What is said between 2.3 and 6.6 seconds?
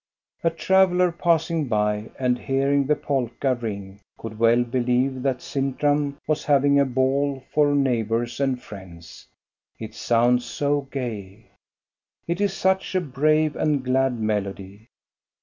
hearing the polka ring could well believe that Sintram was